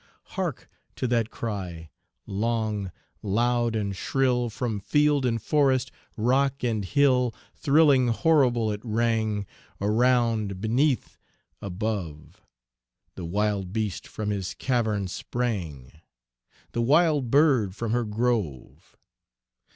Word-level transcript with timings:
Hark 0.33 0.67
to 0.95 1.05
that 1.09 1.29
cry! 1.29 1.91
long, 2.25 2.91
loud 3.21 3.75
and 3.75 3.95
shrill, 3.95 4.49
From 4.49 4.79
field 4.79 5.27
and 5.27 5.39
forest, 5.39 5.91
rock 6.17 6.63
and 6.63 6.83
hill, 6.83 7.35
Thrilling 7.53 8.07
horrible 8.07 8.71
it 8.71 8.81
rang, 8.83 9.45
Around, 9.79 10.59
beneath, 10.59 11.19
above; 11.61 12.41
The 13.13 13.25
wild 13.25 13.73
beast 13.73 14.07
from 14.07 14.31
his 14.31 14.55
cavern 14.55 15.07
sprang, 15.07 15.91
The 16.71 16.81
wild 16.81 17.29
bird 17.29 17.75
from 17.75 17.91
her 17.91 18.03
grove! 18.03 18.97